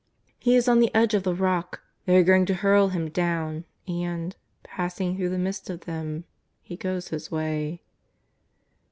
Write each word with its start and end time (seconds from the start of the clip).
He 0.39 0.55
is 0.55 0.67
on 0.67 0.79
the 0.79 0.89
edge 0.95 1.13
of 1.13 1.21
the 1.21 1.35
rock, 1.35 1.81
they 2.07 2.17
are 2.17 2.23
going 2.23 2.47
to 2.47 2.55
hurl 2.55 2.87
Him 2.87 3.11
down, 3.11 3.65
and— 3.87 4.35
passing 4.63 5.15
through 5.15 5.29
the 5.29 5.37
midst 5.37 5.69
of 5.69 5.81
them 5.81 6.23
He 6.63 6.75
goes 6.75 7.09
His 7.09 7.29
way. 7.29 7.83